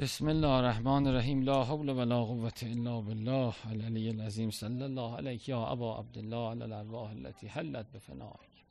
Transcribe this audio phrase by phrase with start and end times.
[0.00, 1.42] بسم الله الرحمن الرحیم.
[1.42, 3.54] لا حول ولا قوة الا بالله.
[3.64, 8.64] العلی العظیم صلی الله علیک یا ابا عبدالله علی الارواح التي حلت بفنائک.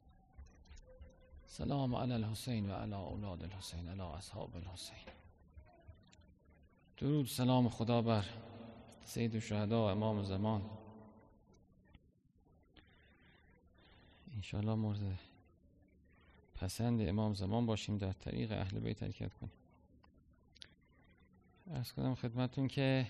[1.46, 5.14] سلام علی الحسین و علی اولاد الحسین علی اصحاب الحسین.
[6.98, 8.26] درود سلام خدا بر
[9.06, 10.62] سید الشهدا امام زمان.
[14.36, 15.20] انشاءالله مورد
[16.56, 19.59] پسند امام زمان باشیم در طریق اهل بیت حرکت کنیم.
[21.74, 23.08] ارز کنم خدمتون که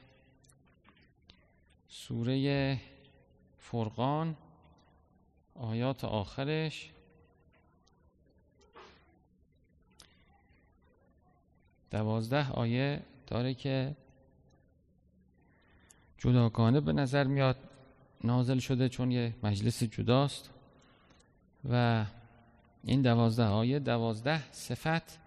[1.88, 2.78] سوره
[3.58, 4.38] فرقان
[5.56, 6.92] آیات آخرش.
[11.92, 13.96] دوازده آیه داره که
[16.18, 17.58] جداگانه به نظر میاد
[18.24, 20.50] نازل شده چون یه مجلس جداست.
[21.70, 22.06] و
[22.84, 25.20] این دوازده آیه دوازده صفت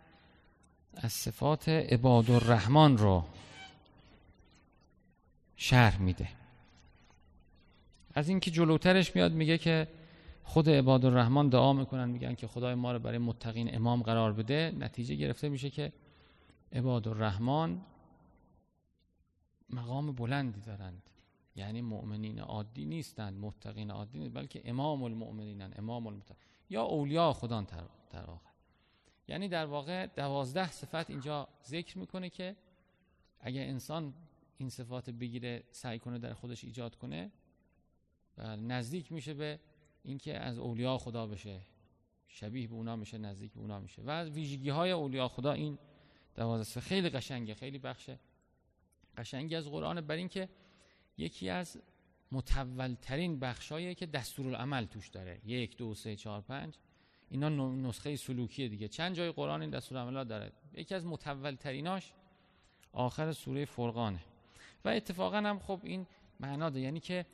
[0.94, 3.24] از صفات عباد الرحمن رو
[5.56, 6.28] شرح میده.
[8.14, 9.88] از اینکه جلوترش میاد میگه که
[10.44, 14.74] خود عباد الرحمن دعا می‌کنن میگن که خدای ما رو برای متقین امام قرار بده.
[14.78, 15.92] نتیجه گرفته میشه که
[16.72, 17.80] عباد الرحمن
[19.70, 21.02] مقام بلندی دارند.
[21.56, 26.36] یعنی مؤمنین عادی نیستند متقین عادی نیستند بلکه امام المؤمنینن امام المتقین.
[26.70, 27.60] یا اولیاء خدا
[28.10, 28.51] در آخر.
[29.32, 32.56] یعنی در واقع دوازده صفت اینجا ذکر می‌کنه که
[33.40, 34.14] اگه انسان
[34.56, 37.32] این صفات بگیره سعی کنه در خودش ایجاد کنه
[38.38, 39.60] و نزدیک میشه به
[40.02, 41.60] اینکه از اولیاء خدا بشه.
[42.28, 44.02] شبیه به اونا میشه نزدیک به اونا میشه.
[44.02, 45.78] و از ویژگی های اولیاء خدا این
[46.34, 48.10] دوازده خیلی قشنگه خیلی بخش
[49.16, 50.48] قشنگی از قرآن بر اینکه
[51.16, 51.80] یکی از
[52.32, 55.40] متولترین بخشاییه که دستورالعمل توش داره.
[55.44, 56.78] یک دو سه چهار پنج.
[57.32, 58.88] اینا نسخه سلوکیه دیگه.
[58.88, 62.12] چند جای قرآن این دستور عملات داره؟ یکی از متول تریناش
[62.92, 64.20] آخر سوره فرقانه.
[64.84, 66.06] و اتفاقا هم خب این
[66.40, 66.80] معنا داره.
[66.80, 67.26] یعنی که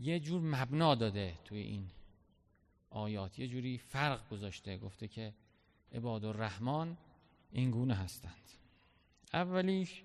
[0.00, 1.86] یه جور مبنا داده توی این
[2.90, 3.38] آیات.
[3.38, 5.34] یه جوری فرق گذاشته گفته که
[5.92, 6.96] عباد الرحمن
[7.52, 8.50] این گونه هستند.
[9.34, 10.02] اولیش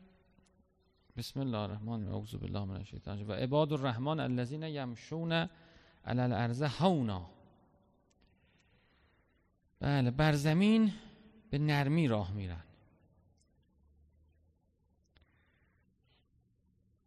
[1.17, 2.39] بسم الله الرحمن الرحیم.
[2.39, 5.31] بالله من الشیطان و عباد الرحمن الذين یمشون
[6.05, 7.40] علی الارض هونا.
[9.81, 10.93] بله بر زمین
[11.49, 12.63] به نرمی راه میرن.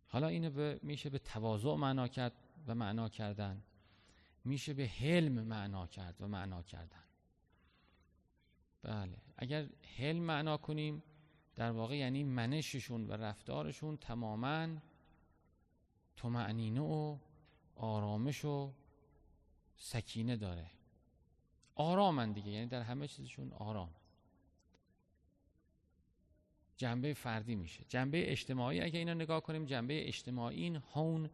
[0.07, 2.33] حالا اینو به میشه به تواضع معنا کرد
[2.67, 3.63] و معنا کردن.
[4.45, 7.05] میشه به حلم معنا کرد و معنا کردن.
[8.83, 11.03] بله اگر حلم معنا کنیم
[11.55, 14.69] در واقع یعنی منششون و رفتارشون تماما
[16.17, 17.19] تمعنینه و
[17.75, 18.73] آرامش و
[19.77, 20.74] سکینه داره.
[21.75, 22.51] آرامن دیگه.
[22.51, 23.91] یعنی در همه چیزشون آرام.
[26.77, 27.85] جنبه فردی میشه.
[27.89, 31.31] جنبه اجتماعی اگه اینا نگاه کنیم جنبه اجتماعی این هون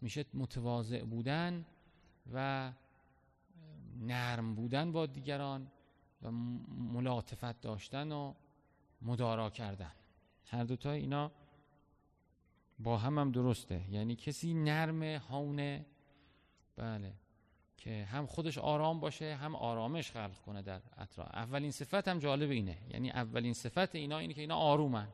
[0.00, 1.66] میشه متواضع بودن
[2.32, 2.72] و
[4.00, 5.70] نرم بودن با دیگران
[6.22, 8.34] و ملاطفت داشتن و
[9.02, 9.92] مدارا کردن.
[10.46, 11.32] هر دوتا اینا
[12.78, 13.90] با هم هم درسته.
[13.90, 15.86] یعنی کسی نرم هونه
[16.76, 17.12] بله.
[17.76, 21.28] که هم خودش آرام باشه هم آرامش خلق کنه در اطراف.
[21.34, 22.78] اولین صفت هم جالب اینه.
[22.88, 25.08] یعنی اولین صفت اینا اینه که اینا آرومن.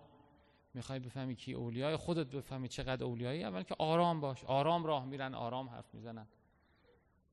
[0.74, 4.44] می‌خوای بفهمی کی اولیای خودت بفهمی چقدر اولیایی اول که آرام باش.
[4.44, 6.26] آرام راه میرن آرام حرف می‌زنن.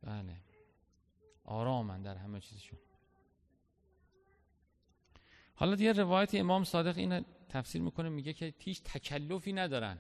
[0.04, 0.36] بله.
[1.46, 2.80] آرامن در همه چیزشون.
[5.56, 9.98] حالا دیگه روایت امام صادق این تفسیر می‌کنه میگه که هیچ تکلفی ندارن.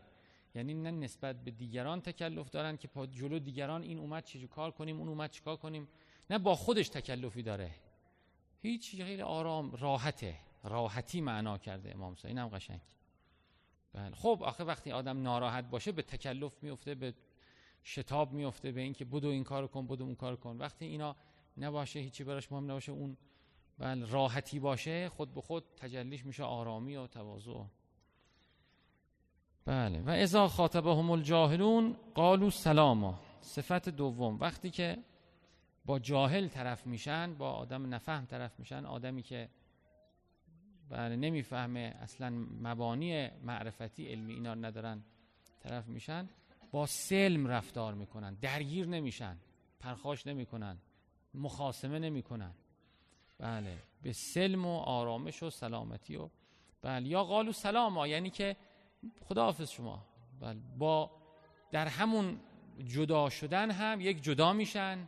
[0.57, 4.71] یعنی نه نسبت به دیگران تکلف دارن که پا جلو دیگران این اومد چه کار
[4.71, 5.87] کنیم اون اومد چیکار کنیم.
[6.29, 7.71] نه با خودش تکلفی داره.
[8.61, 10.35] هیچ خیلی آرام راحته.
[10.63, 12.81] راحتی معنا کرده امام صادق اینم قشنگ.
[13.93, 14.15] بله.
[14.15, 17.13] خب آخه وقتی آدم ناراحت باشه به تکلف میفته به
[17.83, 20.57] شتاب میفته به اینکه بدو این کارو کن بدو اون کار کن.
[20.57, 21.15] وقتی اینا
[21.57, 23.17] نباشه هیچی براش مهم نباشه اون
[23.77, 27.63] بله راحتی باشه خود به خود تجلیش میشه آرامی و تواضع.
[29.67, 30.01] بله.
[30.01, 34.39] و اذا خاطبهم الجاهلون قالوا سلاما صفت دوم.
[34.39, 34.97] وقتی که
[35.85, 39.49] با جاهل طرف میشن با آدم نفهم طرف میشن آدمی که
[40.89, 42.29] بله نمی‌فهمه اصلا
[42.61, 45.03] مبانی معرفتی علمی اینا ندارن
[45.63, 46.29] طرف میشن
[46.71, 48.33] با سلم رفتار می‌کنن.
[48.33, 49.37] درگیر نمیشن.
[49.79, 50.77] پرخاش نمی‌کنن.
[51.33, 52.51] مخاسمه نمی‌کنن.
[53.39, 53.77] بله.
[54.01, 56.29] به سلم و آرامش و سلامتی و
[56.81, 57.07] بله.
[57.07, 58.55] یا قالو سلاما یعنی که
[59.21, 60.05] خداحافظ شما.
[60.39, 60.59] بله.
[60.77, 61.11] با
[61.71, 62.39] در همون
[62.85, 65.07] جدا شدن هم یک جدا میشن.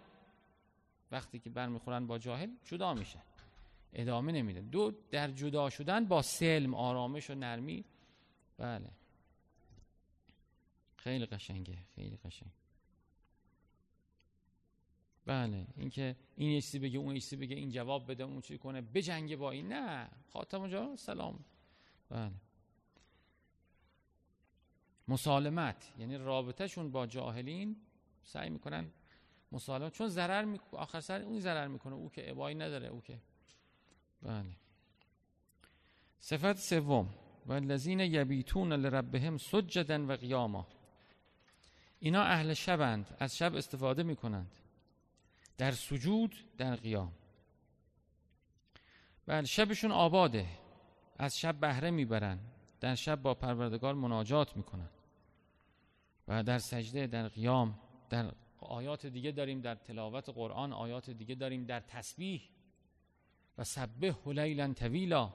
[1.11, 3.23] وقتی که برمیخورن با جاهل جدا میشن.
[3.93, 7.85] ادامه نمیدن دو در جدا شدن با سلم آرامش و نرمی.
[8.57, 8.89] بله.
[10.95, 12.51] خیلی قشنگه خیلی قشنگ.
[15.25, 15.67] بله.
[15.77, 19.51] اینکه این یه بگه اون یه بگه این جواب بده اون چی کنه بجنگه با
[19.51, 19.73] این.
[19.73, 20.09] نه.
[20.29, 21.45] خاتم اونجا سلام.
[22.09, 22.31] بله.
[25.09, 27.75] مسالمت یعنی رابطهشون با جاهلین
[28.23, 28.91] سعی می‌کنن
[29.51, 30.59] مسالمت چون ضرر می...
[30.71, 33.19] آخر سر اون ضرر می‌کنه او که ابایی نداره او که
[34.21, 34.55] بله.
[36.19, 37.09] صفت سوم
[37.45, 40.67] والذین یبیتون لربهم سجدا و قیاما.
[41.99, 44.51] اینا اهل شبند از شب استفاده می‌کنند.
[45.57, 47.13] در سجود در قیام.
[49.25, 50.45] بله شبشون آباده.
[51.17, 52.39] از شب بهره می‌برن.
[52.79, 54.89] در شب با پروردگار مناجات می‌کنن.
[56.29, 57.79] و در سجده در قیام
[58.09, 62.41] در آیات دیگه داریم در تلاوت قرآن آیات دیگه داریم در تسبیح.
[63.57, 65.33] و سبه لیلا طویلا.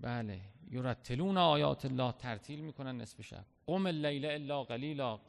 [0.00, 0.40] بله
[0.70, 3.44] یرتلون آیات الله ترتیل می‌کنن نصف شب.
[3.66, 5.20] قم اللیل الا قلیلا.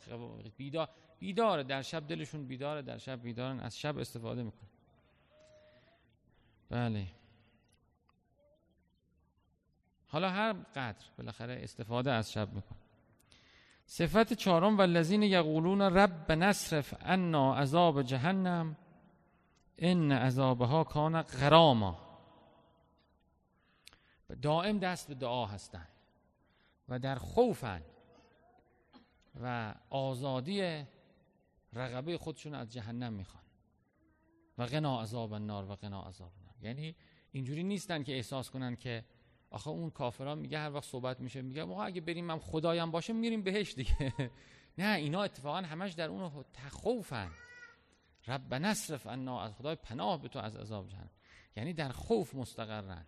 [0.58, 0.90] بیدار
[1.20, 4.70] بیداره در شب دلشون بیداره در شب بیدارن از شب استفاده می‌کنن.
[6.70, 7.08] بله.
[10.08, 12.77] حالا هر قدر بالاخره استفاده از شب میکن
[13.90, 18.76] صفت چهارم و لذین یقولون رب نصرف انا عذاب جهنم
[19.78, 22.00] ان عذابها کان غراما.
[24.42, 25.88] دائم دست به دعا هستند
[26.90, 27.82] و در خوفن
[29.42, 30.84] و آزادی
[31.74, 33.44] رقبه خودشون از جهنم می‌خوان.
[34.58, 36.56] و غنا عذاب النار و غنا عذاب النار.
[36.62, 36.96] یعنی
[37.32, 39.06] اینجوری نیستن که احساس کنن که
[39.50, 43.14] آخه اون کافران میگه هر وقت صحبت میشه میگه ما اگه بریم من خدایم باشه
[43.14, 44.14] میریم بهش دیگه.
[44.78, 47.32] نه اینا اتفاقا همش در اون تخوفن.
[48.28, 51.10] رب نصرف انا از خدای پناه به تو از عذاب جهنم.
[51.56, 53.06] یعنی در خوف مستقرن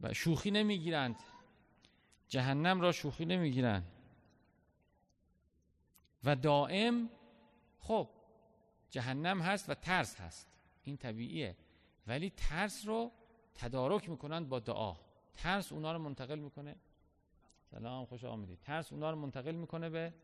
[0.00, 1.16] و شوخی نمی‌گیرند.
[2.28, 3.92] جهنم را شوخی نمی‌گیرند.
[6.24, 7.10] و دائم
[7.78, 8.08] خب
[8.90, 10.48] جهنم هست و ترس هست.
[10.82, 11.56] این طبیعیه.
[12.06, 13.12] ولی ترس رو
[13.54, 15.07] تدارک می‌کنند با دعا.
[15.38, 16.76] ترس اونا رو منتقل می‌کنه.
[17.70, 18.58] سلام خوش آمدید.
[18.60, 20.14] ترس اونا رو منتقل می‌کنه به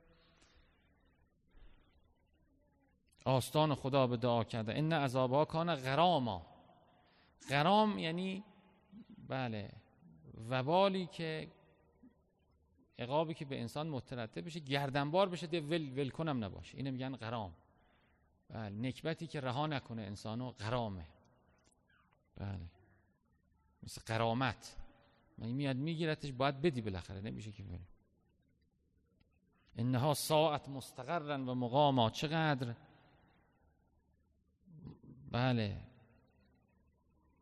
[3.24, 4.78] آستان خدا به دعا کرده.
[4.78, 6.46] ان عذابها کان غراما.
[7.50, 8.44] غرام یعنی
[9.28, 9.70] بله
[10.48, 11.52] وبالی که
[12.98, 16.78] عقابی که به انسان مترتب بشه گردنبار بشه ده ول, ول کنم نباشه.
[16.78, 17.54] اینو میگن غرام.
[18.48, 21.06] بله نکبتی که رها نکنه انسانو غرامه.
[22.36, 22.68] بله
[23.82, 24.76] مثل قرامت
[25.38, 27.86] من میاد میگیرتش باید بدی بالاخره نمیشه که بری.
[29.76, 32.10] انها ساعت مستقرن و مقاما.
[32.10, 32.74] چقدر؟
[35.30, 35.80] بله.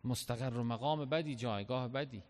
[0.05, 2.23] مستقر و مقام بدی جایگاه بدی.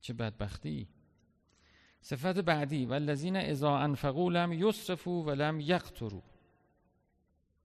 [0.00, 0.88] چه بدبختی.
[2.00, 6.22] صفت بعدی والذین اذا انفقوا لم یسرفوا و لم یقتروا.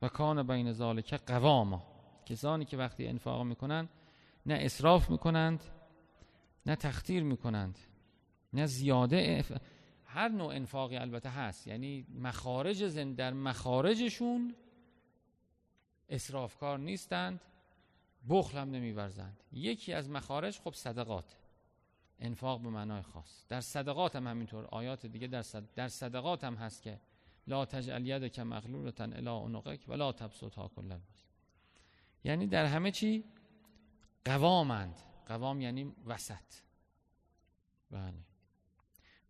[0.02, 1.93] و کان بین ذالک قواما.
[2.26, 3.90] کسانی که وقتی انفاق می‌کنند
[4.46, 5.64] نه اصراف می‌کنند
[6.66, 7.80] نه تختیر می‌کنند
[8.54, 9.44] نه زیاده
[10.06, 11.68] هر نوع انفاقی البته هست.
[11.68, 14.56] یعنی مخارج زن در مخارجشون
[16.10, 17.42] اصرافکار نیستند
[18.30, 19.44] بخل هم نمیورزند.
[19.52, 21.38] یکی از مخارج خب صدقات.
[22.20, 23.46] انفاق به معنای خاص.
[23.50, 24.66] در صدقات هم همینطور.
[24.66, 25.64] آیات دیگه در, صد...
[25.76, 27.00] در صدقات هم هست که
[27.48, 31.33] لا تجعل یدک مغلولتن الی عنقک ولا تبسطها کل البسط.
[32.24, 33.24] یعنی در همه چی
[34.26, 34.96] قوامند.
[35.26, 36.54] قوام یعنی وسط.
[37.92, 38.14] بله.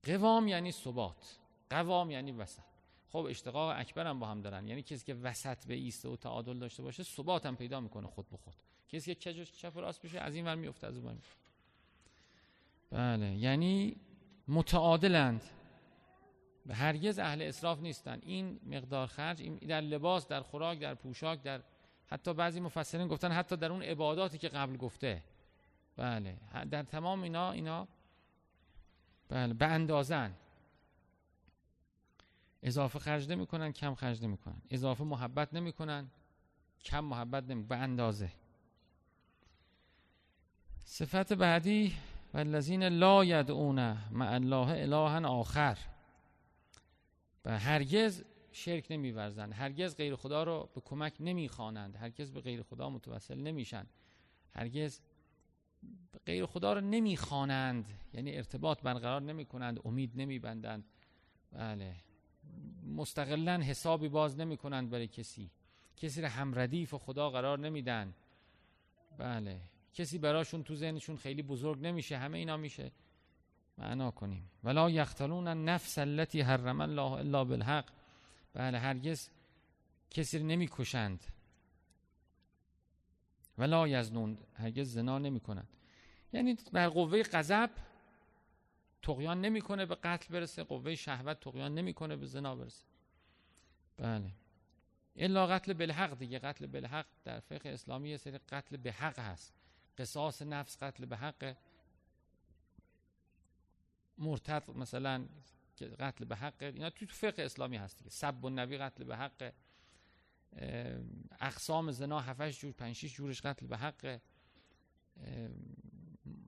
[0.04, 1.38] قوام یعنی ثبات.
[1.70, 2.64] قوام یعنی وسط.
[3.10, 4.68] خب اشتقاق اکبر هم با هم دارن.
[4.68, 8.30] یعنی کسی که وسط به ایسته و تعادل داشته باشه ثبات هم پیدا می‌کنه خود
[8.30, 8.56] به خود.
[8.90, 11.20] کسی که کجش چپ راست بشه از این ور میفته از اون
[12.92, 13.36] بله.
[13.36, 13.96] یعنی
[14.48, 15.44] متعادلند.
[16.70, 18.20] هرگز اهل اسراف نیستن.
[18.22, 21.62] این مقدار خرج این در لباس در خوراک در پوشاک در
[22.14, 25.24] حتی بعضی مفسرین گفتن حتی در اون عباداتی که قبل گفته.
[25.96, 26.38] بله
[26.72, 27.88] در تمام اینا اینا
[29.30, 30.34] بله به اندازن.
[32.64, 34.62] اضافه خرج نمی‌کنن کم خرج نمی‌کنن.
[34.70, 36.08] اضافه محبت نمی‌کنن
[36.84, 38.30] کم محبت نمی به اندازه.
[40.84, 41.96] صفت بعدی
[42.34, 45.78] والذین لا یدعون مع الله الها آخر.
[47.46, 49.54] و هرگز شرک نمیورزند.
[49.54, 51.96] هرگز غیر خدا رو به کمک نمی‌خوانند.
[51.96, 53.86] هرگز به غیر خدا متوسل نمیشن.
[54.56, 55.00] هرگز
[56.26, 57.86] غیر خدا رو نمی‌خوانند.
[58.14, 60.84] یعنی ارتباط برقرار نمی‌کنند امید نمیبندند.
[61.52, 61.96] بله.
[62.96, 65.52] مستقلا حسابی باز نمی‌کنند برای کسی.
[65.98, 68.14] کسی رو هم ردیف و خدا قرار نمیدن.
[69.18, 69.62] بله.
[69.94, 72.18] کسی براشون تو ذهنشون خیلی بزرگ نمیشه.
[72.18, 72.92] همه اینا میشه.
[73.78, 74.52] معنا کنیم.
[74.64, 77.86] ولا یختلون النفس التي حرم الله الا بالحق.
[78.54, 79.30] بله هرگز
[80.10, 81.24] کسی رو نمی‌کشند.
[83.58, 85.68] ولا یزنون هرگز زنا نمی‌کنند.
[86.34, 87.70] یعنی بر قوه غضب
[89.02, 92.86] تقیان نمی‌کنه به قتل برسه قوه شهوت تقیان نمی‌کنه به زنا برسه.
[93.98, 94.32] بله.
[95.16, 96.40] الا قتل بالحق دیگه.
[96.40, 99.54] قتل بالحق در فقه اسلامی یه سری قتل به حق هست.
[99.98, 101.56] قصاص نفس قتل به حق
[104.18, 105.26] مرتد مثلا
[105.82, 108.10] قتل به حق اینا تو فقه اسلامی هست دیگه.
[108.10, 109.52] سب و نبی قتل به حق
[111.42, 114.20] اقسام زنا هفتش جور پنج جورش قتل به حق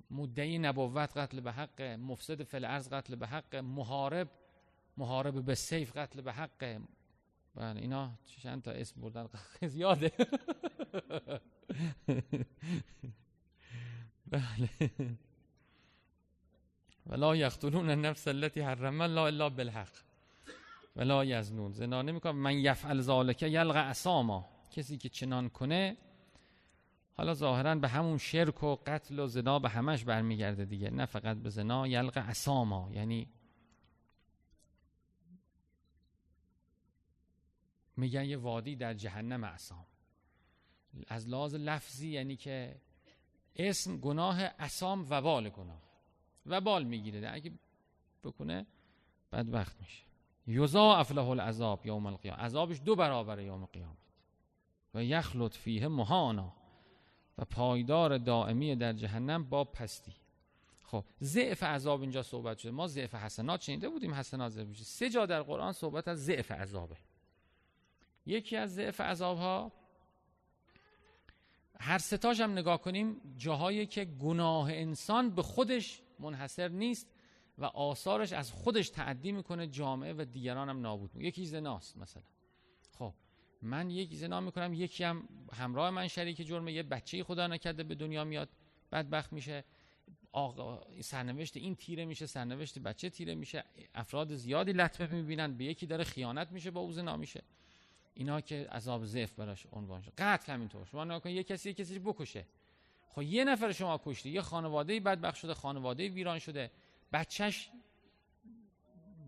[0.09, 4.29] مدعی نبوت قتل به حق مفسد فل ارز قتل به حق محارب
[4.97, 6.81] محارب به سیف قتل به حق.
[7.55, 9.29] بله اینا چند تا اسم بردن؟
[9.67, 10.11] زیاده.
[14.31, 14.69] بله.
[17.05, 19.93] ولا یقتلون النفس التي حرم الله الا بالحق.
[20.95, 21.71] ولا یزنون.
[21.71, 25.97] زنا نمی‌کنه من یفعل ذالک یلقى اساما کسی که چنان کنه
[27.17, 30.89] حالا ظاهرا به همون شرک و قتل و زنا به همش برمیگرده دیگه.
[30.89, 33.27] نه فقط به زنا یلقى اساما یعنی
[37.97, 39.85] میگن یه وادی در جهنم اسام
[41.07, 42.75] از لحاظ لفظی یعنی که
[43.55, 45.84] اسم گناه اسام و بال گناه.
[46.45, 47.29] و بال می‌گیره.
[47.33, 47.51] اگه
[48.23, 48.65] بکنه
[49.31, 50.03] بدبخت میشه.
[50.47, 53.97] یوزا افله العذاب یوم القیامه عذابش دو برابر یوم قیامت
[54.93, 56.53] و یخلط فیه مهانا.
[57.37, 60.13] و پایدار دائمی در جهنم با پستی.
[60.83, 62.71] خب ضعف عذاب اینجا صحبت شده.
[62.71, 66.97] ما ضعف حسنات شنیده بودیم حسنات ضعف سه جا در قرآن صحبت از ضعف عذابه.
[68.25, 69.71] یکی از ضعف عذاب ها
[71.79, 77.07] هر ستاش هم نگاه کنیم جاهایی که گناه انسان به خودش منحصر نیست
[77.57, 81.27] و آثارش از خودش تعدی می‌کنه جامعه و دیگران هم نابود می‌کنه.
[81.27, 82.23] یکی زناست مثلا.
[82.99, 83.13] خب
[83.61, 87.95] من یک زنا می‌کنم یکی هم همراه من شریک جرمه یه بچه خدا نکرده به
[87.95, 88.49] دنیا میاد
[88.91, 89.63] بدبخت میشه
[90.31, 93.63] آقا سرنوشت این تیره میشه سرنوشت بچه تیره میشه
[93.95, 97.43] افراد زیادی لطمه می‌بینن به یکی داره خیانت میشه با او زنا میشه.
[98.13, 100.13] اینا که عذاب زف براش عنوان شد.
[100.17, 102.45] قتل همینطور شما نگاه یه کسی یه کسی بکشه.
[103.15, 106.71] خب یه نفر شما کشتی یه خانواده بدبخت شده خانواده ویران شده.
[107.13, 107.69] بچهش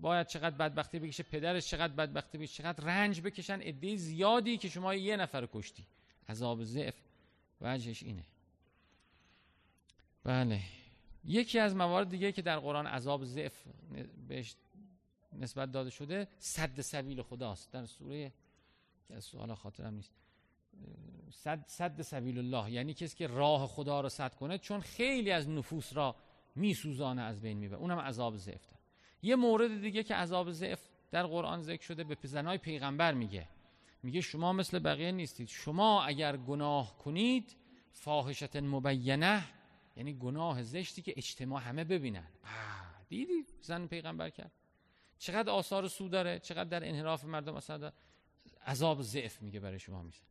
[0.01, 4.95] باید چقدر بدبختی بکشه پدرش چقدر بدبختی بکشه چقدر رنج بکشن عده زیادی که شما
[4.95, 5.87] یه نفر کشتی.
[6.29, 6.95] عذاب ضعف
[7.61, 8.23] وجهش اینه.
[10.23, 10.61] بله.
[11.23, 13.63] یکی از موارد دیگه که در قرآن عذاب ضعف
[14.27, 14.55] بهش
[15.33, 17.71] نسبت داده شده صد سبیل خداست.
[17.71, 18.33] در سوره
[19.07, 20.11] که از سوال خاطرم نیست.
[21.31, 25.49] صد, صد سبیل الله یعنی کسی که راه خدا رو صد کنه چون خیلی از
[25.49, 26.15] نفوس را
[26.55, 27.79] میسوزانه از بین می‌بره.
[27.79, 28.67] اونم عذاب ضعف
[29.21, 33.47] یه مورد دیگه که عذاب ضعف در قرآن ذکر شده به زنای پیغمبر میگه.
[34.03, 35.47] میگه شما مثل بقیه نیستید.
[35.47, 37.55] شما اگر گناه کنید
[37.91, 39.43] فاحشت مبینه
[39.95, 42.27] یعنی گناه زشتی که اجتماع همه ببینن.
[43.09, 44.51] دیدی زن پیغمبر کرد؟
[45.17, 47.91] چقدر آثار سو داره چقدر در انحراف مردم اصلا
[48.67, 50.21] عذاب ضعف میگه برای شما میشه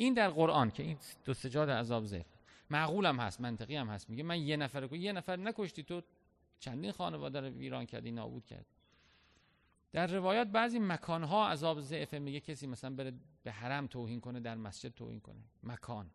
[0.00, 2.26] این در قرآن که این دو سجاد عذاب ضعف
[2.70, 4.10] معقول هم هست منطقی هم هست.
[4.10, 6.02] میگه من یه نفر کو یه نفر نکشتی تو
[6.58, 8.66] چندین خانواده رو ویران کردی نابود کرد
[9.92, 14.54] در روایات بعضی مکانها عذاب ضعف میگه کسی مثلا بره به حرم توهین کنه در
[14.54, 15.42] مسجد توهین کنه.
[15.62, 16.10] مکان.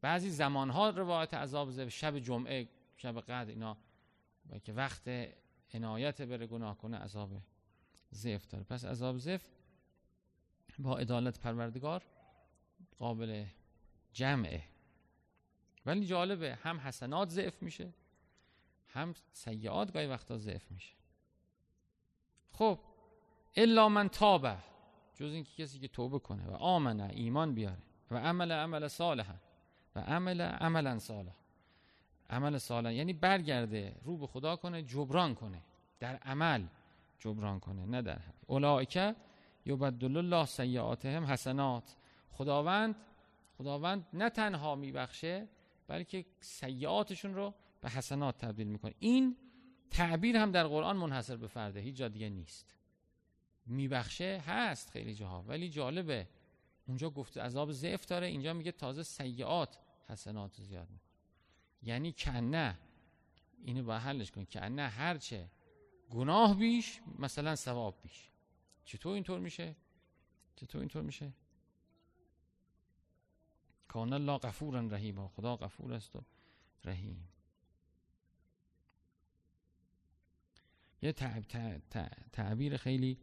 [0.00, 3.76] بعضی زمانها روایت عذاب ضعف شب جمعه شب قدر اینا.
[4.64, 5.10] که وقت
[5.74, 7.30] عنایت بره گناه کنه عذاب
[8.14, 8.64] ضعف داره.
[8.64, 9.48] پس عذاب ضعف
[10.78, 12.02] با عدالت پروردگار
[13.00, 13.44] قابل
[14.12, 14.62] جمعه.
[15.86, 17.92] ولی جالبه هم حسنات ضعف میشه
[18.88, 20.94] هم سیعات گاهی وقتا ضعف میشه.
[22.52, 22.78] خب
[23.56, 24.56] الا من تابه
[25.14, 29.34] جز اینکه کسی که توبه کنه و آمنه ایمان بیاره و عمل عمل صالحا
[29.96, 31.32] و عمل عملا صالح
[32.30, 35.62] عمل صالح یعنی برگرده رو به خدا کنه جبران کنه.
[36.00, 36.66] در عمل
[37.18, 39.16] جبران کنه نه در حرف اولائکه
[39.66, 41.96] یبدل الله سیعاتهم حسنات.
[42.30, 42.96] خداوند
[43.58, 45.48] خداوند نه تنها میبخشه
[45.86, 48.94] بلکه سیعاتشون رو به حسنات تبدیل می‌کنه.
[48.98, 49.36] این
[49.90, 52.74] تعبیر هم در قرآن منحصر به فرده هیچ جا دیگه نیست.
[53.66, 56.28] میبخشه هست خیلی جاها ولی جالبه.
[56.86, 61.10] اونجا گفته عذاب ضعف داره اینجا میگه تازه سیعات حسنات زیاد می‌کنه.
[61.82, 62.78] یعنی کنه
[63.64, 65.48] اینو با حلش کن کنه هرچه
[66.10, 68.30] گناه بیش مثلا ثواب بیش.
[68.84, 69.76] چطور اینطور میشه؟
[70.56, 71.32] چطور اینطور میشه؟
[73.90, 75.28] کان الله غفورا رحیما.
[75.28, 76.22] خدا غفور است و
[76.84, 77.28] رحیم.
[81.02, 81.12] یه
[82.32, 83.18] تعبیر خیلی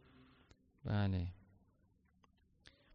[0.84, 1.26] بله.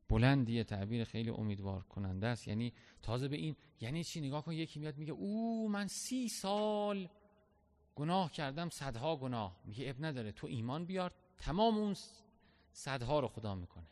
[0.10, 2.48] بلندیه تعبیر خیلی امیدوار کننده است.
[2.48, 7.10] یعنی تازه به این یعنی چی؟ نگاه کن یکی میاد میگه او من سی سال
[7.96, 9.62] گناه کردم صدها گناه.
[9.66, 11.96] میگه اب نداره تو ایمان بیار تمام اون
[12.74, 13.88] صدها رو خدا می‌کنه.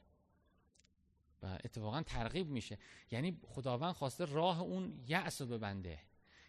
[1.44, 2.78] و اتفاقا ترغیب میشه.
[3.12, 6.00] یعنی خداوند خواسته راه اون یأس رو ببنده.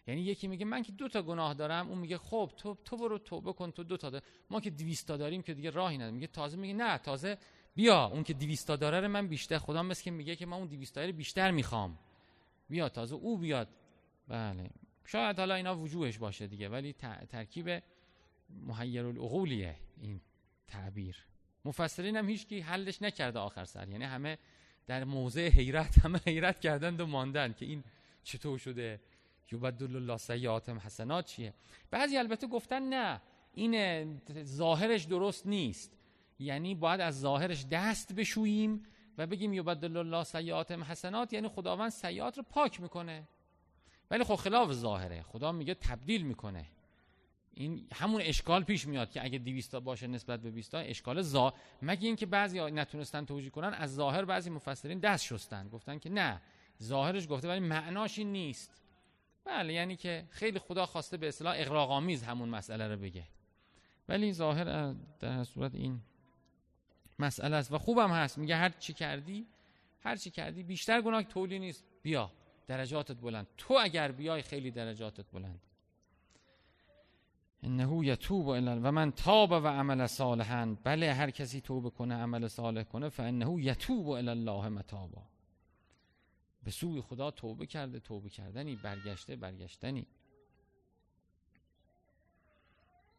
[0.07, 3.17] یعنی یکی میگه من که دو تا گناه دارم اون میگه خب تو تو برو
[3.17, 4.21] توبه کن تو دو تا دار.
[4.49, 7.37] ما که 200 تا داریم که دیگه راهی نداره میگه تازه میگه نه تازه
[7.75, 10.67] بیا اون که 200 تا داره من بیشتر خدا مثل که میگه که من اون
[10.67, 11.99] 200 تا بیشتر می‌خوام.
[12.69, 13.67] بیا تازه او بیاد.
[14.27, 14.69] بله.
[15.05, 16.93] شاید حالا اینا وجوهش باشه دیگه ولی
[17.29, 17.83] ترکیب
[18.49, 20.21] محیر العقولیه این
[20.67, 21.25] تعبیر.
[21.65, 23.89] مفسرین هم هیچ کی حلش نکرده آخر سر.
[23.89, 24.37] یعنی همه
[24.87, 27.83] در موضع حیرت همه حیرت کردند و ماندن که این
[28.23, 28.99] چطور شده؟
[29.51, 31.53] یبدل الله سیئاتهم حسنات چیه؟
[31.91, 33.21] بعضی البته گفتن نه
[33.53, 35.91] این ظاهرش درست نیست.
[36.39, 38.83] یعنی باید از ظاهرش دست بشوییم
[39.17, 43.23] و بگیم یبدل الله سیئاتهم حسنات یعنی خداوند سیئات رو پاک می‌کنه.
[44.11, 45.21] ولی خب خلاف ظاهره.
[45.21, 46.65] خدا میگه تبدیل می‌کنه.
[47.53, 52.07] این همون اشکال پیش میاد که اگه 200 باشه نسبت به 20 اشکال زا مگه
[52.07, 56.41] اینکه بعضی نتونستن توجیه کنن از ظاهر بعضی مفسرین دست شستن گفتن که نه
[56.83, 58.81] ظاهرش گفته ولی معناش این نیست.
[59.45, 63.23] بله یعنی که خیلی خدا خواسته به اصطلاح اغراق‌آمیز همون مسئله رو بگه.
[64.09, 65.99] ولی ظاهر در صورت این
[67.19, 67.71] مسئله است.
[67.71, 68.37] و خوبم هست.
[68.37, 69.47] میگه هر چی کردی
[70.01, 71.83] هر چی کردی بیشتر گناه تولی نیست.
[72.01, 72.31] بیا
[72.67, 73.47] درجاتت بلند.
[73.57, 75.59] تو اگر بیای خیلی درجاتت بلند.
[77.63, 80.77] انه یتوب و من تاب و عمل صالحا.
[80.83, 85.21] بله هر کسی توبه کنه عمل صالح کنه فانه یتوب الی الله متابا.
[86.63, 90.07] به سوی خدا توبه کرده توبه کردنی برگشته برگشتنی.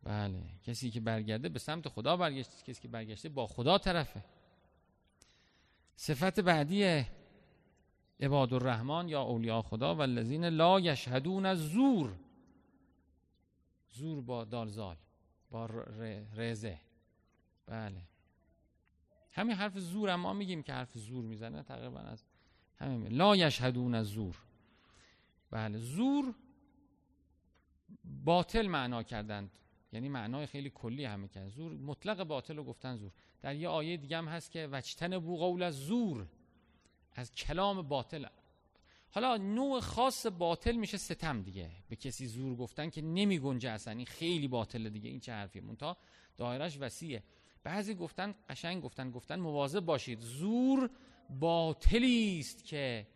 [0.03, 4.25] بله کسی که برگرده به سمت خدا برگشته کسی که برگشته با خدا طرفه.
[5.97, 7.05] صفت بعدی
[8.21, 11.61] عباد الرحمن یا اولیاء خدا و لا یشهدون از
[13.95, 14.97] زور با دالزال
[15.51, 15.67] با
[16.37, 16.81] رزه.
[17.67, 18.03] بله.
[19.33, 22.25] همین حرف زور ما میگیم که حرف زور می‌زنه تقریبا از
[22.77, 24.37] همین لا یشهدون از زور.
[25.51, 26.35] بله زور
[28.25, 29.51] باطل معنا کردند.
[29.93, 33.13] یعنی معنای خیلی کلی همه کرد زور مطلق باطل رو گفتن زور.
[33.43, 36.27] در یه آیه دیگه هم هست که وچتن بو قول از زور
[37.13, 38.27] از کلام باطل
[39.15, 41.71] حالا نوع خاص باطل میشه ستم دیگه.
[41.89, 43.95] به کسی زور گفتن که نمی گنجه اصلا.
[43.95, 45.11] این خیلی باطله دیگه.
[45.11, 45.97] این چه حرفیه؟ مونتا
[46.37, 47.23] دایرش وسیعه.
[47.63, 50.21] بعضی گفتن قشنگ گفتن گفتن مواظب باشید.
[50.21, 50.91] زور
[51.31, 53.07] باطلی است که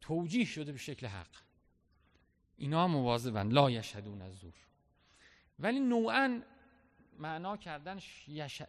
[0.00, 1.30] توجیه شده به شکل حق.
[2.56, 3.48] اینا مواظبن.
[3.48, 4.54] لا یشهدون از زور.
[5.58, 6.42] ولی نوعا
[7.18, 7.98] معنا کردن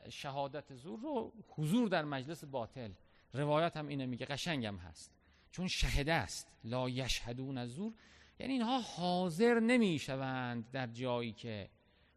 [0.09, 2.91] شهادت زور رو حضور در مجلس باطل.
[3.33, 5.11] روایت هم اینه میگه قشنگم هست.
[5.55, 6.47] چون شهده است.
[6.63, 7.93] لا یشهدون از زور.
[8.39, 11.69] یعنی اینها حاضر نمی‌شوند در جایی که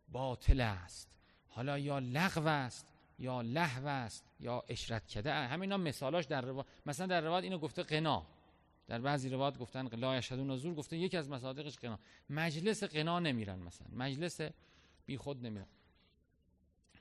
[0.09, 1.09] باطل است.
[1.49, 7.07] حالا یا لغو است یا لحو است یا اشرت کده همینا مثالاش در روایت مثلا
[7.07, 8.27] در روایت اینو گفته قنا.
[8.87, 11.99] در بعضی روایت گفتن لا یشهدون زور گفته یکی از مصادیقش قنا.
[12.31, 13.89] مجلس قنا نمیرن مثلا.
[13.93, 14.41] مجلس
[15.07, 15.67] بی خود نمیرن.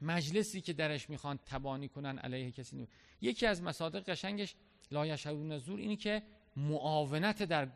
[0.02, 2.88] مجلسی که درش می‌خوان تبانی کنن علیه کسی نمی...
[3.22, 4.56] یکی از مصادیق قشنگش
[4.92, 6.24] لا یشهدون زور اینی که
[6.56, 7.70] معاونت در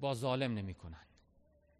[0.00, 1.06] با ظالم نمی‌کنن.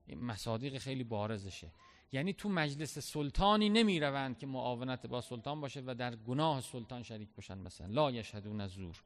[0.06, 1.72] این مصادیق خیلی بارزشه.
[2.12, 7.02] یعنی تو مجلس سلطانی نمی روند که معاونت با سلطان باشه و در گناه سلطان
[7.02, 7.86] شریک باشن مثلا.
[7.86, 9.02] لا یشهدون زور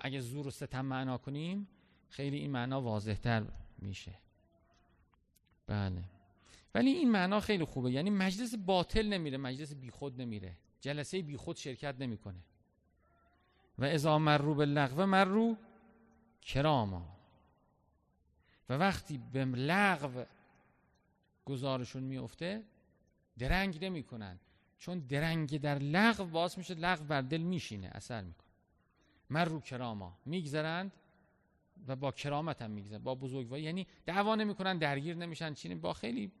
[0.00, 1.68] اگه زور رو ستم معنا کنیم
[2.08, 3.44] خیلی این معنا واضحتر
[3.78, 4.14] میشه.
[5.66, 6.04] بله.
[6.74, 7.92] ولی این معنا خیلی خوبه.
[7.92, 10.56] یعنی مجلس باطل نمیره مجلس بیخود نمیره.
[10.80, 12.38] جلسه بیخود شرکت نمی‌کنه.
[13.78, 15.56] و اذا مرو به لغو مرو
[16.42, 17.16] کراما.
[18.68, 20.24] و وقتی به لغو
[21.44, 22.64] گزارشون میفته
[23.38, 24.38] درنگ نمی‌کنن.
[24.78, 28.48] چون درنگ در لغو باعث میشه لغو بر دل میشینه اثر می‌کنه.
[29.30, 30.92] من رو کراما میگذرند
[31.86, 33.62] و با کرامت هم میگذرند با بزرگواری.
[33.62, 36.32] یعنی دعوا نمی‌کنن درگیر نمیشن چینی با خیلی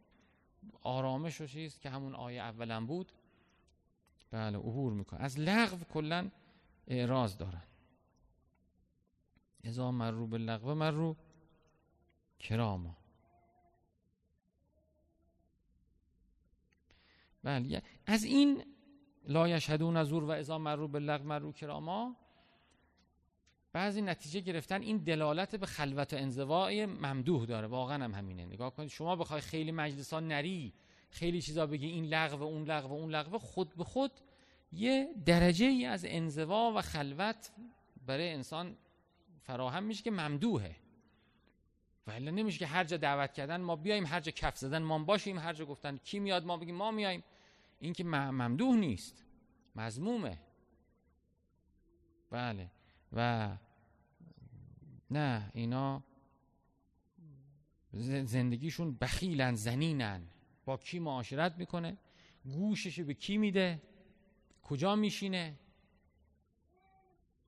[0.82, 3.12] آرامش و چیز که همون آیه اولا بود.
[4.30, 6.30] بله عبور می‌کنه از لغو کلا
[6.88, 7.62] اعراض دارن.
[9.64, 11.16] ازا مرو به لغو مرو
[12.38, 12.96] کراما.
[17.42, 18.64] بله از این
[19.24, 22.16] لا یشهدون زور و ازا مرو به لغ مرو کراما
[23.72, 27.66] بعضی نتیجه گرفتن این دلالت به خلوت و انزوای ممدوح داره.
[27.66, 28.46] واقعا هم همینه.
[28.46, 30.74] نگاه کنید شما بخوای خیلی مجلس ها نری
[31.10, 34.12] خیلی چیزا بگی این لغو اون لغو اون لغو خود به خود
[34.72, 37.50] یه درجه ای از انزوا و خلوت
[38.06, 38.76] برای انسان
[39.42, 40.76] فراهم میشه که ممدوحه.
[42.06, 45.38] ولی نمیشه که هر جا دعوت کردن ما بیایم هر جا کف زدن ما باشیم
[45.38, 47.24] هر جا گفتن کی میاد ما بگیم ما میایم.
[47.80, 49.24] این که ممدوح نیست
[49.76, 50.38] مزمومه
[52.30, 52.70] بله.
[53.12, 53.48] و
[55.10, 56.02] نه اینا
[58.24, 60.28] زندگیشون بخیلن زنینن.
[60.64, 61.96] با کی معاشرت می‌کنه؟
[62.44, 63.82] گوشش به کی میده؟
[64.68, 65.58] کجا میشینه؟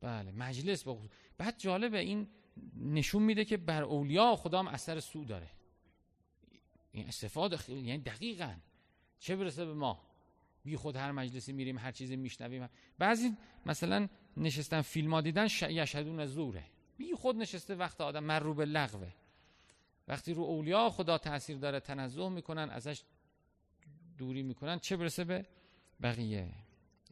[0.00, 0.98] بله مجلس با
[1.38, 2.28] بعد جالبه این
[2.76, 5.50] نشون میده که بر اولیا خدا هم اثر سو داره.
[6.92, 8.54] این استفاده خیلی یعنی دقیقا.
[9.18, 10.00] چه برسه به ما؟
[10.64, 12.68] بی خود هر مجلسی میریم هر چیزی میشنویم.
[12.98, 15.62] بعضی مثلا نشستن فیلم ها دیدن ش...
[15.62, 16.64] یشهدون زوره.
[16.96, 19.12] بی خود نشسته وقت آدم مر رو به لغوه.
[20.08, 23.02] وقتی رو اولیا خدا تاثیر داره تنزه می‌کنن ازش
[24.18, 25.46] دوری می‌کنن چه برسه به
[26.02, 26.54] بقیه؟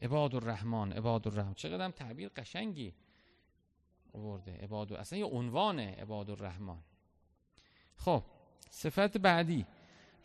[0.01, 2.93] عباد الرحمن عباد الرحمن چقدر تعبیر قشنگی
[4.13, 4.51] آورده.
[4.51, 6.79] عباد اصلا یه عنوان عباد الرحمن
[7.95, 8.23] خب
[8.69, 9.65] صفت بعدی.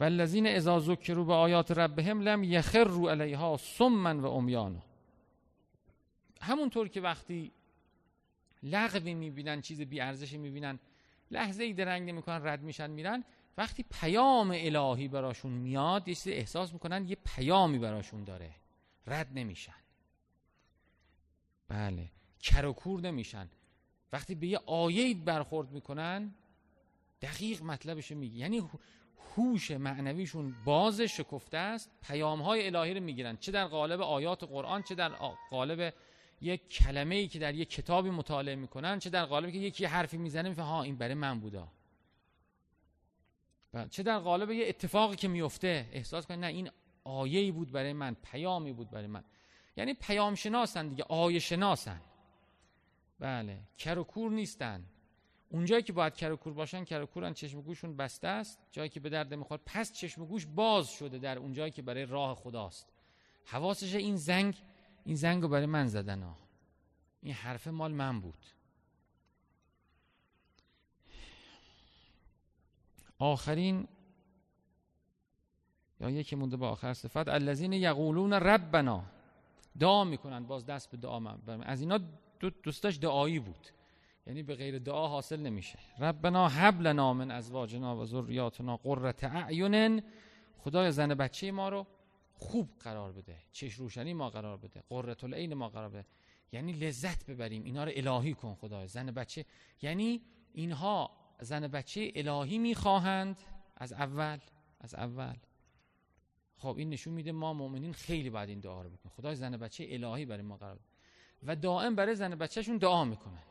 [0.00, 4.82] والذین اذا ذکروا به آیات ربهم لم یخروا علیها سما و عمیانا.
[6.40, 7.52] همونطور که وقتی
[8.62, 10.78] لغوی می‌بینن چیز بی ارزشی می‌بینن
[11.30, 13.24] لحظه ای درنگ نمی‌کنن رد میشن میرن
[13.58, 18.50] وقتی پیام الهی براشون میاد یه چیز احساس می‌کنن یه پیامی براشون داره.
[19.06, 19.74] رد نمیشن.
[21.68, 23.50] بله کرکور نمیشن.
[24.12, 26.34] وقتی به یه آیه برخورد می‌کنن
[27.22, 28.38] دقیق مطلبش میگی.
[28.38, 28.62] یعنی
[29.36, 33.36] هوش معنویشون باز شکفته است پیام های الهی رو می‌گیرن.
[33.36, 35.08] چه در قالب آیات قرآن چه در
[35.50, 35.94] قالب
[36.40, 40.16] یک کلمه ای که در یک کتابی مطالعه می‌کنن چه در قالب که یکی حرفی
[40.16, 41.68] می‌زنه می‌فهمه ها این برای من بودا.
[43.90, 46.70] چه در قالب یه اتفاقی که میفته احساس کنه نه این
[47.04, 49.24] آیه بود برای من پیامی بود برای من.
[49.76, 52.00] یعنی پیام شناسن دیگه آیه شناسن
[53.18, 54.84] بله کر و کور نیستن.
[55.50, 58.58] اونجایی که باید کر و کور باشن کر و کورن چشم گوشون بسته است.
[58.72, 62.34] جایی که به درد می‌خواد پس چشم گوش باز شده در اونجایی که برای راه
[62.34, 62.92] خداست.
[63.44, 64.62] حواسش این زنگ
[65.04, 66.38] این زنگ رو برای من زدن ها
[67.22, 68.46] این حرف مال من بود.
[73.18, 73.88] آخرین
[76.00, 79.04] یا یکی مونده با آخر صفت الذین یقولون ربنا.
[79.78, 81.98] دعا می‌کنن باز دست به دعا من از اینا
[82.40, 83.68] دو دوستاش دعایی بود.
[84.26, 85.78] یعنی به غیر دعا حاصل نمیشه.
[85.98, 90.02] ربنا هب لنا من ازواجنا و ذریاتنا قرة اعین.
[90.58, 91.86] خدای زن بچه ما رو
[92.34, 93.36] خوب قرار بده.
[93.52, 94.82] چش روشنی ما قرار بده.
[94.88, 96.06] قرة العین ما قرار بده.
[96.52, 97.64] یعنی لذت ببریم.
[97.64, 98.88] اینا رو الهی کن خدای.
[98.88, 99.44] زن بچه
[99.82, 103.40] یعنی اینها زن بچه الهی می‌خواهند.
[103.76, 104.38] از اول
[104.80, 105.36] از اول.
[106.64, 109.86] خب این نشون میده ما مؤمنین خیلی باید این دعا رو بکنیم خدای زن بچه
[109.88, 110.78] الهی برای ما قرار
[111.42, 113.42] و دائم برای زن بچهشون دعا می‌کنن.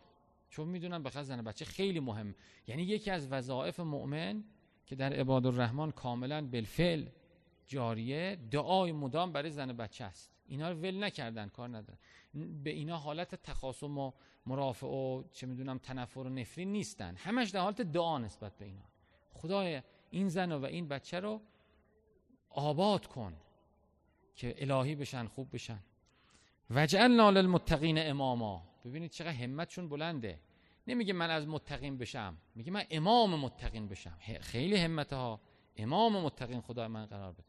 [0.49, 2.36] چون می‌دونن بخاطر زن بچه خیلی مهم.
[2.67, 4.43] یعنی یکی از وظایف مؤمن
[4.86, 7.06] که در عباد الرحمن کاملا بالفعل
[7.67, 10.32] جاریه دعای مدام برای زن بچه است.
[10.45, 11.97] اینا رو ول نکردن کار ندارن.
[12.63, 14.12] به اینا حالت تخاصم و
[14.45, 17.15] مرافع و چه می‌دونم تنفر و نفرین نیستن.
[17.15, 18.86] همش در حالت دعا نسبت به اینا.
[19.34, 21.41] خدای این زن و این بچه رو
[22.53, 23.33] آباد کن
[24.35, 25.79] که الهی بشن خوب بشن.
[26.69, 28.63] وجعلنا للمتقین اماما.
[28.85, 30.39] ببینید چقدر همتشون بلنده.
[30.87, 34.17] نمیگه من از متقین بشم میگه من امام متقین بشم.
[34.41, 35.41] خیلی همت ها
[35.77, 37.43] امام متقین خدا من قرار بده.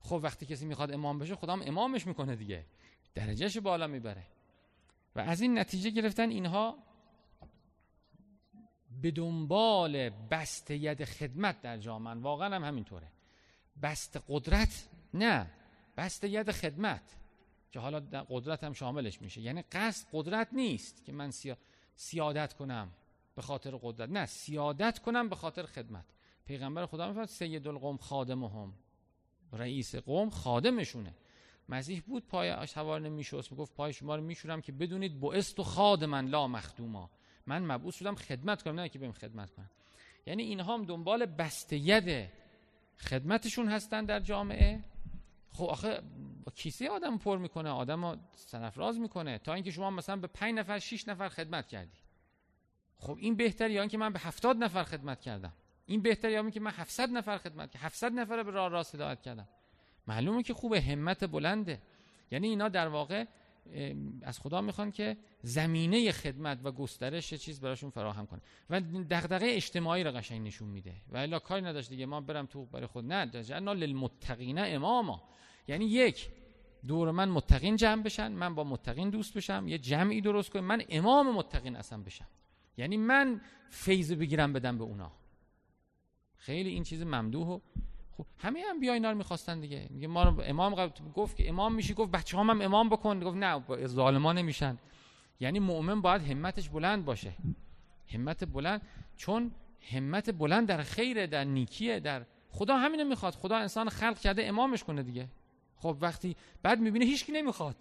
[0.00, 2.66] خب وقتی کسی می‌خواد امام بشه خدا هم امامش می‌کنه دیگه.
[3.14, 4.26] درجهش بالا می‌بره.
[5.16, 6.78] و از این نتیجه گرفتن اینها
[9.02, 12.14] به دنبال بست ید خدمت در جامعه.
[12.14, 13.12] واقعا هم همینطوره.
[13.82, 15.50] بست قدرت؟ نه
[15.96, 17.02] بست ید خدمت.
[17.72, 19.40] که حالا قدرت هم شاملش میشه.
[19.40, 21.32] یعنی قصد قدرت نیست که من
[21.96, 22.90] سیادت کنم
[23.36, 24.08] به خاطر قدرت.
[24.10, 26.04] نه سیادت کنم به خاطر خدمت.
[26.46, 28.74] پیغمبر خدا میفرد سید القوم خادمهم.
[29.52, 31.14] رئیس قوم خادمشونه.
[31.68, 33.52] مسیح بود پای سوار نمیشست.
[33.52, 37.10] می‌گفت پای شما رو میشورم که بدونید بعثت و خادمن لا مخدوما.
[37.46, 39.70] من مبعوث شدم خدمت کنم نه که بهم خدمت کنم.
[40.26, 41.76] یعنی اینها هم دنبال بسته
[42.98, 44.80] خدمتشون هستن در جامعه؟
[45.50, 46.02] خب آخه
[46.54, 49.38] کیسه آدم پر می‌کنه آدم سنفراز می‌کنه.
[49.38, 51.98] تا اینکه شما مثلا به پنج نفر شش نفر خدمت کردی.
[52.96, 55.52] خب این بهتر یا اینکه من به هفتاد نفر خدمت کردم.
[55.86, 57.86] این بهتر یا اینکه من 700 نفر خدمت کردم.
[57.86, 59.48] 700 نفر به راه راست هدایت کردم.
[60.06, 61.82] معلومه که خوبه همت بلنده.
[62.30, 63.24] یعنی اینا در واقع
[64.22, 70.04] از خدا می‌خوان که زمینه خدمت و گسترش چیز براشون فراهم کنه و دغدغه اجتماعی
[70.04, 70.94] رو قشنگ نشون میده.
[71.08, 73.12] و الا کاری نداشت دیگه ما برم تو برای خود.
[73.12, 75.28] نه جعلنا للمتقین اماما.
[75.68, 76.28] یعنی یک
[76.86, 80.82] دور من متقین جمع بشن من با متقین دوست بشم یه جمعی درست کنم من
[80.88, 82.28] امام متقین اصلا بشم.
[82.76, 85.12] یعنی من فیض بگیرم بدم به اونا.
[86.36, 87.60] خیلی این چیز ممدوح و
[88.18, 89.86] خب همه هم بیا اینا رو می‌خواستن دیگه.
[89.90, 93.20] میگه ما امام گفت که امام میشی گفت بچه هم, امام بکن.
[93.20, 94.78] گفت نه ظالمان نمیشن.
[95.40, 97.32] یعنی مؤمن باید همتش بلند باشه.
[98.12, 98.82] همت بلند
[99.16, 99.50] چون
[99.92, 103.34] همت بلند در خیره در نیکیه در خدا همینو می‌خواد.
[103.34, 105.28] خدا انسان خلق کرده امامش کنه دیگه.
[105.76, 107.76] خب وقتی بعد می‌بینه هیچکی نمی‌خواد.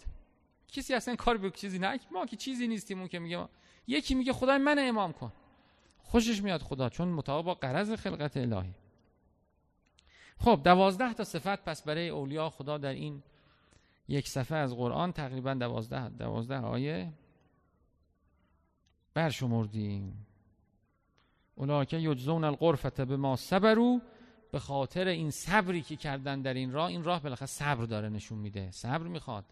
[0.67, 2.00] کسی اصلا کار به چیزی نه.
[2.12, 3.47] ما که چیزی نیستیم اون که میگه
[3.88, 5.32] یکی میگه خدای من امام کن.
[5.97, 8.73] خوشش میاد خدا چون مطابق با قرض خلقت الهی.
[10.39, 13.23] خب دوازده تا صفت پس برای اولیاء خدا در این
[14.08, 17.13] یک صفحه از قرآن تقریبا دوازده, دوازده آیه
[19.13, 20.26] برشمردیم.
[21.88, 24.02] که یجزون القرفت به ما صبرو
[24.52, 28.38] به خاطر این صبری که کردن در این راه این راه بالاخره صبر داره نشون
[28.38, 28.71] میده.
[28.71, 29.45] صبر می‌خواد.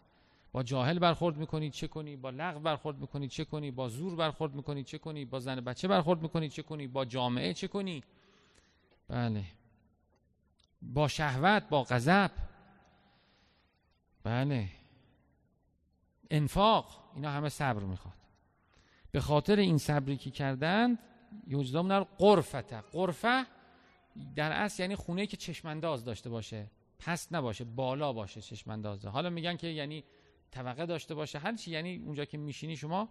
[0.52, 4.54] با جاهل برخورد می‌کنی چه کنی؟ با لغو برخورد می‌کنی چه کنی؟ با زور برخورد
[4.54, 8.02] می‌کنی چه کنی؟ با زن بچه برخورد می‌کنی چه کنی؟ با جامعه چه کنی؟
[9.08, 9.44] بله.
[10.82, 12.30] با شهوت با غضب.
[14.22, 14.68] بله.
[16.30, 18.14] انفاق اینا همه صبر می‌خواد.
[19.10, 20.98] به خاطر این صبری که کردند
[21.46, 23.46] یوجدام در قرفته قرفه
[24.34, 26.70] در اصل یعنی خونه که چشمانداز داشته باشه.
[26.98, 30.04] پست نباشه بالا باشه چشماندازه حالا میگن که یعنی
[30.50, 31.38] طبقه داشته باشه.
[31.38, 33.08] هر چی یعنی اونجا که میشینی شما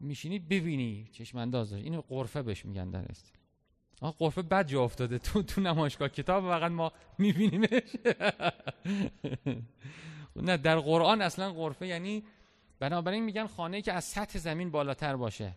[0.00, 1.82] میشینی ببینی چشمانداز داره.
[1.82, 3.37] اینو قرفه بهش میگن در است
[4.00, 7.68] آقا قرفه بد جا افتاده تو تو نمایشگاه کتاب فقط ما میبینیمش.
[10.36, 12.24] نه در قرآن اصلا قرفه یعنی
[12.78, 15.52] بنابراین میگن خانه که از سطح زمین بالاتر باشه.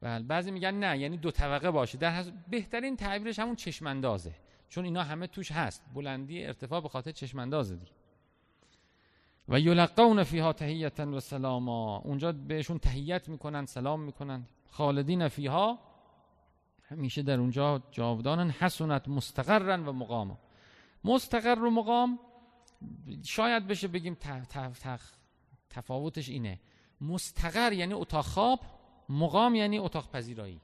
[0.00, 1.98] بله بعضی میگن نه یعنی دو طبقه باشه.
[1.98, 4.34] در بهترین تعبیرش همون چشماندازه.
[4.68, 5.82] چون اینا همه توش هست.
[5.94, 7.92] بلندی ارتفاع به خاطر چشماندازه دیگه.
[9.48, 11.98] و یلقون فیها تهیتا و سلاما.
[12.04, 14.46] اونجا بهشون تهیت می‌کنن سلام می‌کنن.
[14.70, 15.78] خالدین فیها
[16.92, 18.50] همیشه در اونجا جاودانن.
[18.50, 20.38] حسنت مستقرن و مقام.
[21.04, 22.18] مستقر و مقام
[23.24, 24.16] شاید بشه بگیم
[25.70, 26.60] تفاوتش اینه.
[27.00, 28.60] مستقر یعنی اتاق خواب
[29.08, 30.60] مقام یعنی اتاق پذیرایی.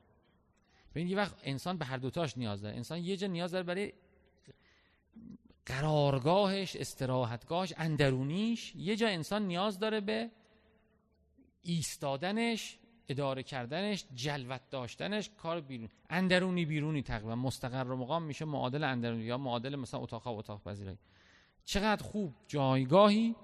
[0.90, 2.76] ببینید یه وقت انسان به هر دوتاش نیاز داره.
[2.76, 3.92] انسان یه جا نیاز داره برای
[5.66, 8.76] قرارگاهش استراحتگاهش اندرونیش.
[8.76, 10.30] یه جا انسان نیاز داره به
[11.62, 17.34] ایستادنش اداره کردنش جلوت داشتنش کار بیرون اندرونی بیرونی تقریبا.
[17.34, 20.98] مستقر و مقام میشه معادل اندرونی یا معادل مثلا اتاق و اتاق پذیرایی.
[21.64, 23.34] چقدر خوب جایگاهی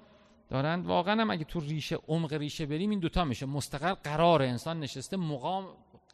[0.48, 3.46] دارند واقعا هم اگه تو ریشه عمق ریشه بریم این دوتا میشه.
[3.46, 5.66] مستقر قرار انسان نشسته مقام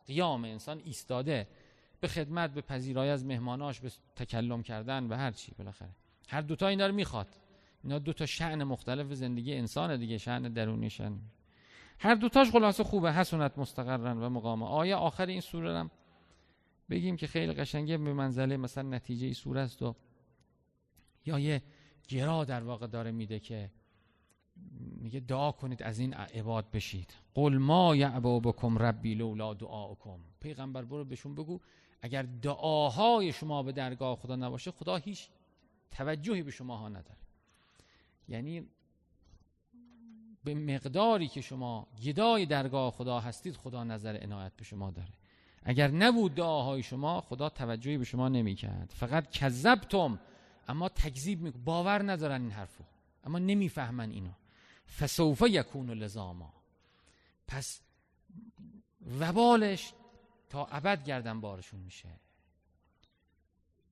[0.06, 1.48] قیام انسان ایستاده.
[2.00, 5.90] به خدمت به پذیرایی از مهماناش به تکلم کردن و هر چی بالاخره.
[6.28, 7.28] هر دوتا اینا رو می‌خواد.
[7.84, 11.20] اینا دو تا شأن مختلف زندگی انسان دیگه شأن درونی شأن
[12.02, 13.12] هر دوتاش خلاصه خوبه.
[13.12, 14.66] حسنت مستقرن و مقامه.
[14.66, 15.90] آیه آخر این سوره هم
[16.90, 17.98] بگیم که خیلی قشنگه.
[17.98, 19.94] به منزله مثلا نتیجه ای سوره است و
[21.26, 21.62] یا یه
[22.08, 23.70] گرا در واقع داره میده که
[24.96, 27.14] میگه دعا کنید از این عباد بشید.
[27.34, 30.18] قل ما یعبا بکم ربی لولا دعاکم.
[30.40, 31.60] پیغمبر برو بهشون بگو.
[32.02, 35.28] اگر دعاهای شما به درگاه خدا نباشه خدا هیچ
[35.90, 37.20] توجهی به شما ها نداره.
[38.28, 38.68] یعنی
[40.44, 45.12] به مقداری که شما گدای درگاه خدا هستید خدا نظر عنایت به شما داره.
[45.62, 48.92] اگر نبود دعاهای شما خدا توجهی به شما نمی‌کرد.
[48.96, 50.20] فقط کذبتم
[50.68, 52.84] اما تکذیب می باور ندارن این حرفو.
[53.24, 54.32] اما نمی‌فهمن اینو.
[54.98, 56.52] فسوف یکون لزاما.
[57.46, 57.80] پس
[59.20, 59.92] وبالش
[60.48, 62.08] تا ابد گردن بارشون میشه.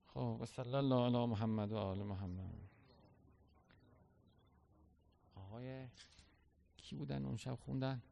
[0.06, 2.54] خب صلی الله علی محمد و آل محمد.
[5.34, 5.86] آقای
[6.88, 8.02] کی بودن اون شب خوندن؟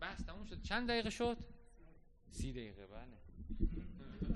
[0.00, 0.62] بحث تموم شد.
[0.62, 1.36] چند دقیقه شد؟
[2.30, 4.29] سی دقیقه بله.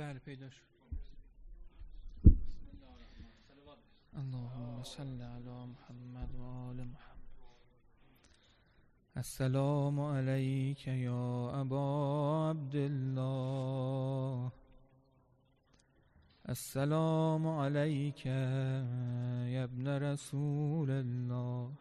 [0.00, 0.68] بله پیدا شد.
[4.20, 7.20] اللهم صل على محمد و آل محمد.
[9.16, 11.84] السلام عليك يا أبا
[12.48, 14.50] عبد الله
[16.48, 21.72] السلام عليك يا ابن رسول الله.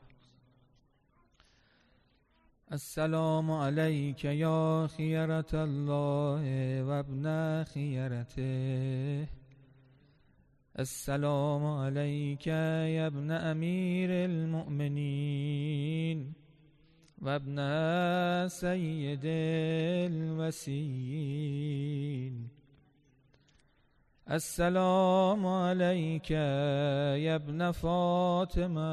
[2.74, 7.26] السلام عليك يا خيرة الله وابن
[7.64, 9.28] خيرته.
[10.80, 16.18] السلام عليك يا ابن أمير المؤمنين
[17.22, 17.58] وابن
[18.48, 19.26] سيد
[20.76, 22.34] الوسيين.
[24.32, 28.90] السلام عليك يا ابن فاطمة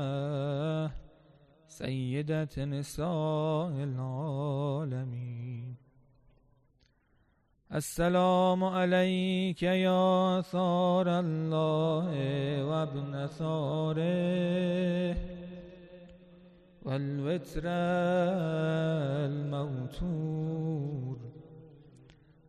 [1.78, 5.68] سيدة نساء العالمين.
[7.74, 12.08] السلام عليك يا ثار الله
[12.64, 15.16] وابن ثاره
[16.82, 17.62] والوتر
[19.28, 21.16] الموتور.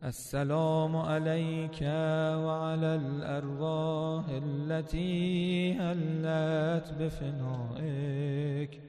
[0.04, 1.82] السلام عليك
[2.44, 8.87] وعلى الأرواح التي هلت بفنائك.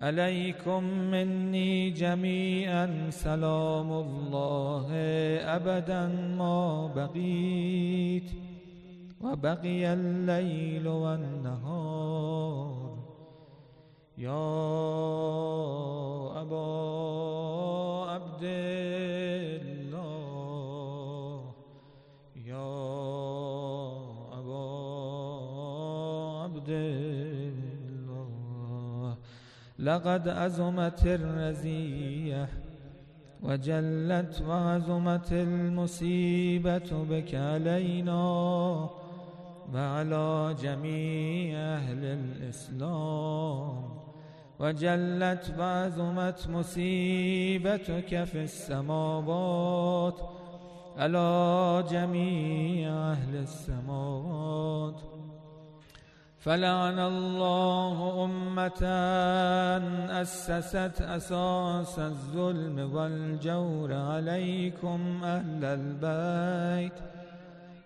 [0.00, 3.10] عليكم مني جميعا.
[3.10, 4.86] سلام الله
[5.56, 6.06] أبدا
[6.38, 8.30] ما بقيت
[9.20, 12.76] وبقي الليل والنهار.
[14.18, 14.46] يا
[16.42, 16.66] أبا
[18.10, 18.44] عبد
[29.78, 32.48] لقد أزمت الرزية
[33.42, 38.22] وجلت وعزمت المصيبة بك علينا
[39.74, 43.84] وعلى جميع أهل الإسلام.
[44.58, 50.20] وجلت وعزمت مصيبتك في السماوات
[50.96, 55.00] على جميع أهل السماوات.
[56.46, 58.82] فلعن الله أمة
[60.22, 66.92] أسست أساس الظلم والجور عليكم أهل البيت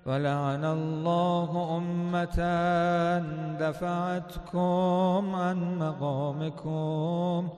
[0.06, 2.38] ولعن الله أمة
[3.60, 7.48] دفعتكم عن مقامكم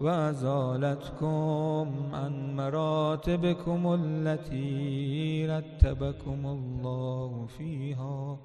[0.00, 8.36] وأزالتكم عن مراتبكم التي رتبكم الله فيها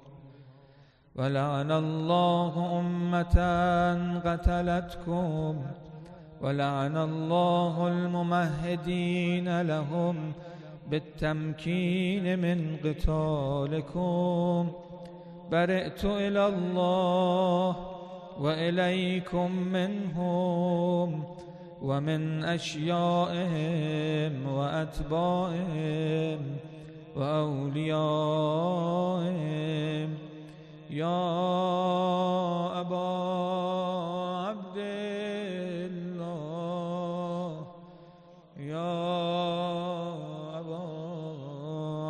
[1.16, 3.38] ولعن الله أمة
[4.24, 5.56] قتلتكم
[6.40, 10.32] ولعن الله الممهدين لهم
[10.90, 14.72] بالتمكين من قتالكم.
[15.50, 17.76] برئت إلى الله
[18.40, 21.24] وإليكم منهم
[21.82, 26.40] ومن أشيائهم وأتباعهم
[27.16, 28.22] وأوليائهم.
[30.92, 33.08] يا أبا
[34.44, 34.76] عبد
[35.88, 37.66] الله
[38.56, 38.92] يا
[40.60, 40.84] أبا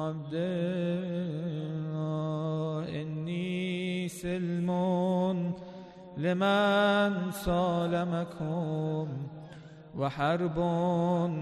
[0.02, 1.92] عبد الله
[3.02, 4.70] إني سلم
[6.16, 9.08] لمن سالمكم
[9.98, 10.58] وحرب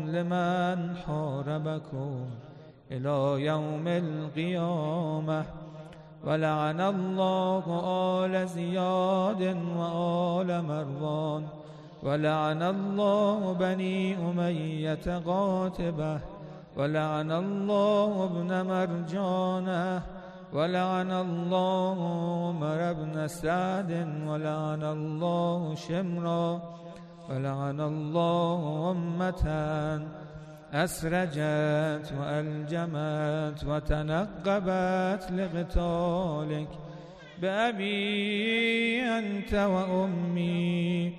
[0.07, 2.31] لمن حاربكم
[2.91, 5.70] إلى يوم القيامة
[6.25, 7.65] ولعن الله
[8.25, 9.43] آل زياد
[9.77, 11.43] وآل مروان
[12.03, 16.21] ولعن الله بني أمية قاتبة
[16.77, 20.03] ولعن الله ابن مرجانة
[20.53, 21.97] ولعن الله
[22.49, 23.93] عمر بن سعد
[24.27, 26.61] ولعن الله شمرا
[27.31, 29.45] ولعن الله أمة
[30.75, 36.69] أسرجت وألجمت وتنقبت لقتالك
[37.43, 41.13] بأبي أنت وأمي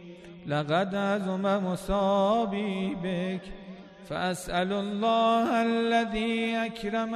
[0.48, 3.42] لقد عزم مصابي بك
[4.10, 7.12] فأسأل الله الذي أكرم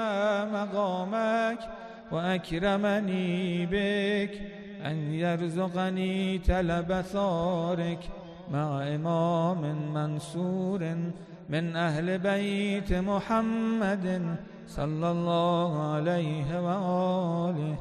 [0.54, 1.60] مقامك
[2.12, 4.42] وأكرمني بك
[4.86, 8.00] أن يرزقني تلب ثارك
[8.52, 10.96] مع إمام منصور
[11.50, 14.38] من أهل بيت محمد
[14.68, 17.76] صلى الله عليه وآله.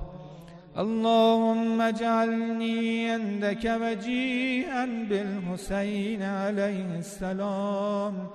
[0.78, 8.26] اللهم اجعلني عندك وجيها بالحسين عليه السلام.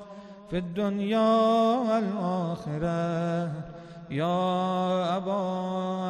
[0.49, 1.41] في الدنيا
[1.77, 3.51] والآخرة
[4.11, 5.41] يا أبا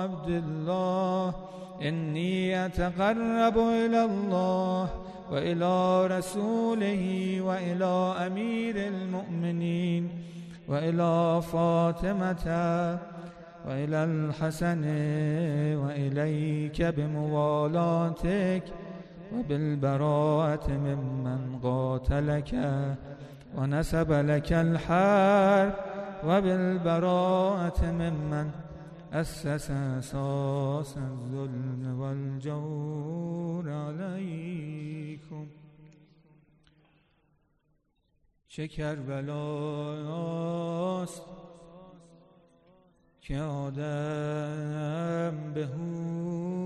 [0.02, 1.34] عبد الله
[1.82, 4.90] إني أتقرب إلى الله.
[5.32, 7.04] وإلى رسوله
[7.42, 10.10] وإلى أمير المؤمنين
[10.68, 12.46] وإلى فاطمة
[13.68, 14.84] وإلى الحسن
[15.84, 18.64] وإليك بموالاتك
[19.36, 22.52] وبالبراءة ممن قاتلك
[23.58, 25.74] ونسب لك الحرب
[26.26, 28.50] وبالبراءة ممن
[29.14, 33.66] أسس أساس الظلم والجور
[35.32, 35.48] عليكم
[38.48, 39.22] چه کربلاست
[43.22, 43.82] که آدم
[45.54, 46.58] به هوش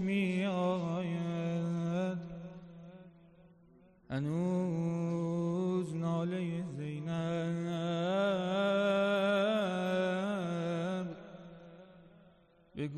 [0.00, 2.18] می آید
[4.10, 7.72] هنوز ناله زینب.
[12.74, 12.88] به